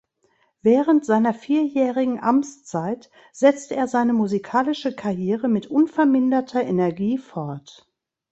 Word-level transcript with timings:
Während 0.63 1.05
seiner 1.05 1.31
vierjährigen 1.31 2.19
Amtszeit 2.19 3.11
setzte 3.31 3.75
er 3.75 3.87
seine 3.87 4.13
musikalische 4.13 4.95
Karriere 4.95 5.47
mit 5.47 5.67
unverminderter 5.67 6.63
Energie 6.63 7.19
fort. 7.19 7.87